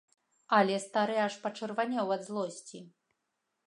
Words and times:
Але 0.59 0.77
стары 0.85 1.15
аж 1.25 1.37
пачырванеў 1.45 2.07
ад 2.19 2.29
злосці. 2.31 2.87